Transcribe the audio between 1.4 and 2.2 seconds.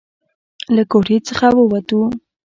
ووتو.